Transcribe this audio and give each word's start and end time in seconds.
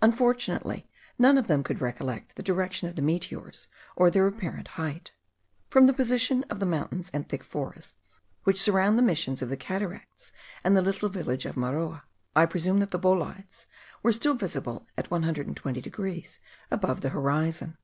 Unfortunately, 0.00 0.88
none 1.18 1.36
of 1.36 1.48
them 1.48 1.64
could 1.64 1.80
recollect 1.80 2.36
the 2.36 2.44
direction 2.44 2.88
of 2.88 2.94
the 2.94 3.02
meteors, 3.02 3.66
or 3.96 4.08
their 4.08 4.28
apparent 4.28 4.68
height. 4.78 5.14
From 5.68 5.86
the 5.88 5.92
position 5.92 6.44
of 6.44 6.60
the 6.60 6.64
mountains 6.64 7.10
and 7.12 7.28
thick 7.28 7.42
forests 7.42 8.20
which 8.44 8.62
surround 8.62 8.96
the 8.96 9.02
Missions 9.02 9.42
of 9.42 9.48
the 9.48 9.56
Cataracts 9.56 10.30
and 10.62 10.76
the 10.76 10.80
little 10.80 11.08
village 11.08 11.44
of 11.44 11.56
Maroa, 11.56 12.02
I 12.36 12.46
presume 12.46 12.78
that 12.78 12.92
the 12.92 13.00
bolides 13.00 13.66
were 14.00 14.12
still 14.12 14.34
visible 14.34 14.86
at 14.96 15.06
20 15.06 15.80
degrees 15.80 16.38
above 16.70 17.00
the 17.00 17.08
horizon. 17.08 17.76